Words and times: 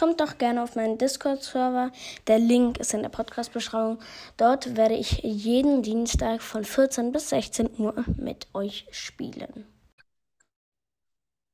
Kommt 0.00 0.18
doch 0.18 0.38
gerne 0.38 0.62
auf 0.62 0.76
meinen 0.76 0.96
Discord-Server. 0.96 1.92
Der 2.26 2.38
Link 2.38 2.78
ist 2.78 2.94
in 2.94 3.02
der 3.02 3.10
Podcast-Beschreibung. 3.10 4.02
Dort 4.38 4.74
werde 4.74 4.94
ich 4.94 5.18
jeden 5.22 5.82
Dienstag 5.82 6.40
von 6.40 6.64
14 6.64 7.12
bis 7.12 7.28
16 7.28 7.78
Uhr 7.78 8.06
mit 8.16 8.46
euch 8.54 8.86
spielen. 8.92 9.66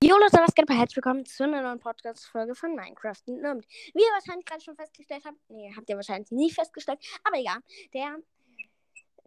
Jo 0.00 0.16
Leute, 0.16 0.38
was 0.38 0.54
geht 0.54 0.70
Herzlich 0.70 0.94
willkommen 0.94 1.26
zu 1.26 1.42
einer 1.42 1.60
neuen 1.60 1.80
Podcast-Folge 1.80 2.54
von 2.54 2.76
Minecraft 2.76 3.20
und 3.26 3.66
Wie 3.94 4.00
ihr 4.00 4.12
wahrscheinlich 4.12 4.46
gerade 4.46 4.62
schon 4.62 4.76
festgestellt 4.76 5.24
habt, 5.24 5.38
nee, 5.48 5.72
habt 5.76 5.90
ihr 5.90 5.96
wahrscheinlich 5.96 6.30
nie 6.30 6.52
festgestellt, 6.52 7.00
aber 7.24 7.38
egal, 7.38 7.58
der 7.94 8.16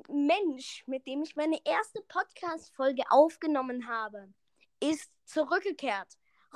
Mensch, 0.07 0.85
mit 0.87 1.05
dem 1.05 1.23
ich 1.23 1.35
meine 1.35 1.59
erste 1.65 1.99
Podcast-Folge 2.07 3.03
aufgenommen 3.09 3.85
habe, 3.85 4.29
ist 4.79 5.11
zurückgekehrt. 5.25 6.07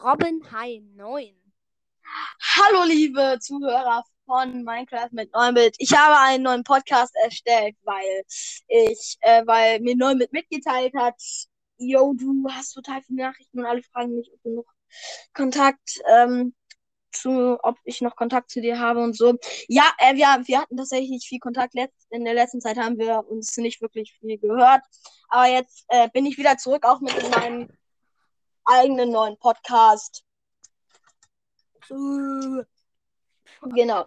Robin 0.01 0.49
High 0.49 0.81
9. 0.95 1.42
Hallo, 2.41 2.83
liebe 2.85 3.37
Zuhörer 3.39 4.03
von 4.25 4.63
Minecraft 4.63 5.09
mit 5.11 5.31
Neumit. 5.33 5.75
Ich 5.77 5.95
habe 5.95 6.17
einen 6.17 6.43
neuen 6.43 6.63
Podcast 6.63 7.13
erstellt, 7.23 7.75
weil 7.83 8.23
ich, 8.67 9.17
äh, 9.21 9.45
weil 9.45 9.79
mir 9.81 9.95
Neumit 9.95 10.33
mitgeteilt 10.33 10.93
hat, 10.95 11.21
yo, 11.77 12.13
du 12.15 12.47
hast 12.49 12.73
total 12.73 13.01
viele 13.03 13.23
Nachrichten 13.23 13.59
und 13.59 13.65
alle 13.65 13.83
fragen 13.83 14.15
mich, 14.15 14.31
ob 14.33 14.41
du 14.43 14.55
noch 14.55 14.65
Kontakt, 15.33 16.01
ähm, 16.09 16.55
zu, 17.11 17.57
ob 17.61 17.77
ich 17.83 18.01
noch 18.01 18.15
Kontakt 18.15 18.49
zu 18.49 18.61
dir 18.61 18.79
habe 18.79 19.01
und 19.03 19.15
so. 19.15 19.35
Ja, 19.67 19.91
äh, 19.99 20.15
wir, 20.15 20.27
wir 20.45 20.59
hatten 20.61 20.77
tatsächlich 20.77 21.11
nicht 21.11 21.27
viel 21.27 21.39
Kontakt. 21.39 21.75
Letzt, 21.75 22.07
in 22.09 22.25
der 22.25 22.33
letzten 22.33 22.61
Zeit 22.61 22.77
haben 22.77 22.97
wir 22.97 23.27
uns 23.27 23.55
nicht 23.57 23.81
wirklich 23.81 24.17
viel 24.19 24.39
gehört. 24.39 24.81
Aber 25.29 25.47
jetzt 25.47 25.85
äh, 25.89 26.09
bin 26.09 26.25
ich 26.25 26.37
wieder 26.37 26.57
zurück, 26.57 26.85
auch 26.85 26.99
mit 27.01 27.13
meinem 27.31 27.69
eigenen 28.65 29.11
neuen 29.11 29.37
Podcast. 29.37 30.23
Genau. 33.61 34.05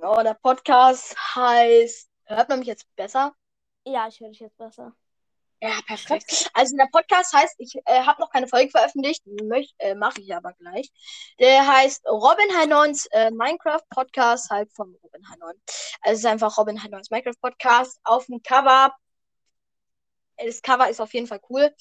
Oh, 0.00 0.22
der 0.22 0.34
Podcast 0.34 1.16
heißt. 1.34 2.08
Hört 2.24 2.48
man 2.48 2.58
mich 2.58 2.68
jetzt 2.68 2.86
besser? 2.94 3.34
Ja, 3.84 4.06
ich 4.06 4.20
höre 4.20 4.28
dich 4.28 4.40
jetzt 4.40 4.56
besser. 4.58 4.94
Ja, 5.60 5.80
perfekt. 5.86 6.50
Also 6.54 6.76
der 6.76 6.86
Podcast 6.92 7.32
heißt, 7.32 7.56
ich 7.58 7.74
äh, 7.84 8.02
habe 8.04 8.20
noch 8.20 8.30
keine 8.30 8.46
Folge 8.46 8.70
veröffentlicht, 8.70 9.24
äh, 9.78 9.94
mache 9.96 10.20
ich 10.20 10.32
aber 10.34 10.52
gleich. 10.52 10.88
Der 11.40 11.66
heißt 11.66 12.06
Robin 12.06 12.46
9 12.68 12.96
äh, 13.10 13.30
Minecraft 13.32 13.82
Podcast, 13.90 14.50
halt 14.50 14.72
von 14.72 14.94
Robin 15.02 15.22
9. 15.22 15.54
Also 16.02 16.12
es 16.12 16.18
ist 16.18 16.26
einfach 16.26 16.56
Robin 16.58 16.76
9 16.76 17.02
Minecraft 17.10 17.40
Podcast 17.40 17.98
auf 18.04 18.26
dem 18.26 18.40
Cover. 18.42 18.94
Das 20.36 20.62
Cover 20.62 20.88
ist 20.88 21.00
auf 21.00 21.12
jeden 21.12 21.26
Fall 21.26 21.40
cool. 21.50 21.74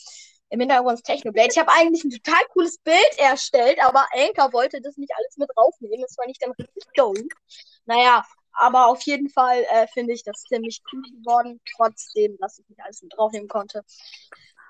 Im 0.50 0.60
Hintergrund 0.60 0.96
ist 0.96 1.06
Technoblade. 1.06 1.50
Ich 1.52 1.58
habe 1.58 1.72
eigentlich 1.72 2.04
ein 2.04 2.10
total 2.10 2.44
cooles 2.54 2.78
Bild 2.80 3.18
erstellt, 3.18 3.80
aber 3.84 4.08
Anker 4.14 4.54
wollte 4.54 4.82
das 4.82 4.96
nicht 4.98 5.12
alles 5.16 5.38
mit 5.38 5.50
draufnehmen. 5.56 6.02
Das 6.02 6.18
war 6.18 6.26
nicht 6.26 6.42
dann 6.42 6.52
richtig 6.52 6.84
dumm. 6.96 7.28
Naja, 7.86 8.26
aber 8.54 8.88
auf 8.88 9.02
jeden 9.04 9.30
Fall 9.30 9.64
äh, 9.70 9.88
finde 9.88 10.14
ich 10.14 10.24
das 10.24 10.44
ziemlich 10.44 10.82
cool 10.92 11.02
geworden, 11.02 11.60
trotzdem, 11.76 12.38
dass 12.40 12.60
ich 12.60 12.68
nicht 12.70 12.82
alles 12.82 13.02
mit 13.04 13.14
draufnehmen 13.16 13.48
konnte. 13.48 13.84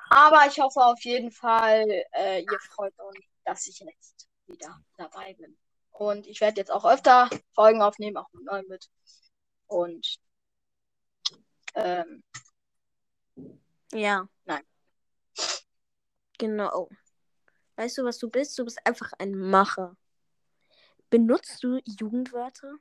Aber 0.09 0.45
ich 0.47 0.59
hoffe 0.59 0.79
auf 0.81 1.01
jeden 1.03 1.31
Fall, 1.31 2.03
äh, 2.13 2.41
ihr 2.41 2.59
freut 2.59 2.93
euch, 2.99 3.29
dass 3.45 3.67
ich 3.67 3.79
jetzt 3.79 4.27
wieder 4.47 4.79
dabei 4.97 5.33
bin. 5.35 5.57
Und 5.91 6.27
ich 6.27 6.41
werde 6.41 6.61
jetzt 6.61 6.71
auch 6.71 6.85
öfter 6.85 7.29
Folgen 7.53 7.81
aufnehmen, 7.81 8.17
auch 8.17 8.31
mit 8.33 8.45
neu 8.45 8.63
mit. 8.67 8.89
Und 9.67 10.19
ähm, 11.75 12.23
ja. 13.91 14.27
Nein. 14.45 14.63
Genau. 16.37 16.89
Weißt 17.75 17.97
du, 17.97 18.03
was 18.03 18.17
du 18.17 18.29
bist? 18.29 18.57
Du 18.57 18.65
bist 18.65 18.79
einfach 18.85 19.13
ein 19.19 19.35
Macher. 19.35 19.95
Benutzt 21.09 21.63
du 21.63 21.79
Jugendwörter? 21.85 22.75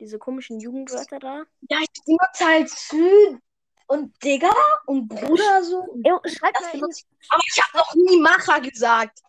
Diese 0.00 0.18
komischen 0.18 0.58
Jugendwörter 0.60 1.18
da? 1.18 1.44
Ja, 1.68 1.78
ich 1.80 2.04
benutze 2.04 2.44
halt 2.44 2.68
Sü 2.68 3.38
und 3.86 4.22
Digger 4.22 4.54
und 4.86 5.08
Bruder 5.08 5.62
so. 5.62 5.86
Jo, 6.04 6.20
schreib 6.24 6.60
mal 6.60 6.74
in... 6.74 6.82
Aber 6.82 7.42
ich 7.46 7.62
habe 7.62 7.78
noch 7.78 7.94
nie 7.94 8.20
Macher 8.20 8.60
gesagt. 8.60 9.20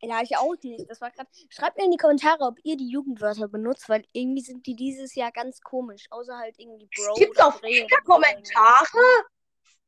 Ja, 0.00 0.22
ich 0.22 0.36
auch 0.36 0.54
nicht. 0.62 0.88
Das 0.88 1.00
war 1.00 1.10
gerade. 1.10 1.28
Schreibt 1.48 1.76
mir 1.76 1.84
in 1.84 1.90
die 1.90 1.96
Kommentare, 1.96 2.44
ob 2.44 2.58
ihr 2.62 2.76
die 2.76 2.88
Jugendwörter 2.88 3.48
benutzt, 3.48 3.88
weil 3.88 4.04
irgendwie 4.12 4.42
sind 4.42 4.66
die 4.66 4.76
dieses 4.76 5.14
Jahr 5.14 5.32
ganz 5.32 5.60
komisch. 5.60 6.06
Außer 6.10 6.36
halt 6.36 6.56
irgendwie 6.58 6.88
Bro. 6.94 7.14
Gibt 7.14 7.40
auch 7.42 7.58
viele 7.60 7.86
Kommentare? 8.04 9.24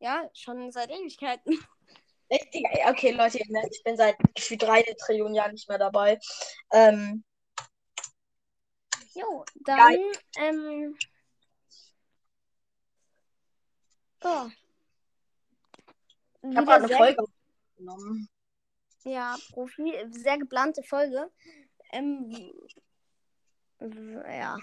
Ja, 0.01 0.29
schon 0.33 0.73
seit 0.73 0.91
Ewigkeiten. 0.91 1.65
Okay, 2.31 3.11
Leute, 3.11 3.39
ich 3.39 3.83
bin 3.83 3.97
seit 3.97 4.17
gefühlt 4.35 4.63
drei 4.63 4.83
Trillionen 4.83 5.35
Jahren 5.35 5.53
nicht 5.53 5.69
mehr 5.69 5.79
dabei. 5.79 6.19
Ähm, 6.73 7.25
jo, 9.15 9.45
dann, 9.65 9.93
ja. 9.93 10.45
ähm, 10.45 10.97
oh. 14.23 14.49
Ich 16.43 16.57
habe 16.57 16.67
gerade 16.67 16.85
eine 16.85 16.97
Folge 16.97 17.25
genommen. 17.77 18.29
Ja, 19.03 19.37
Profi, 19.53 19.95
sehr 20.11 20.39
geplante 20.39 20.83
Folge. 20.83 21.31
Ähm, 21.93 22.53
ja. 23.81 24.57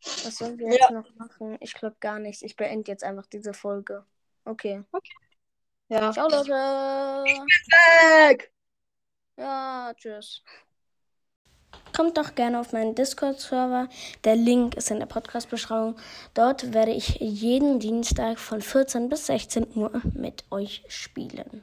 Was 0.00 0.36
sollen 0.36 0.58
wir 0.58 0.66
jetzt 0.68 0.80
ja. 0.80 0.90
noch 0.90 1.14
machen? 1.16 1.56
Ich 1.60 1.74
glaube 1.74 1.96
gar 2.00 2.18
nichts. 2.18 2.42
Ich 2.42 2.56
beende 2.56 2.90
jetzt 2.90 3.04
einfach 3.04 3.26
diese 3.26 3.54
Folge. 3.54 4.04
Okay. 4.44 4.82
Okay. 4.92 5.14
Ja. 5.88 6.12
Ciao, 6.12 6.28
Leute. 6.28 6.50
Weg. 6.50 8.52
Ja, 9.36 9.92
tschüss. 9.96 10.42
Kommt 11.94 12.18
doch 12.18 12.34
gerne 12.34 12.60
auf 12.60 12.72
meinen 12.72 12.94
Discord-Server. 12.94 13.88
Der 14.24 14.36
Link 14.36 14.74
ist 14.74 14.90
in 14.90 14.98
der 14.98 15.06
Podcast-Beschreibung. 15.06 15.96
Dort 16.34 16.74
werde 16.74 16.92
ich 16.92 17.20
jeden 17.20 17.78
Dienstag 17.78 18.38
von 18.38 18.60
14 18.60 19.08
bis 19.08 19.26
16 19.26 19.76
Uhr 19.76 20.02
mit 20.14 20.44
euch 20.50 20.84
spielen. 20.88 21.62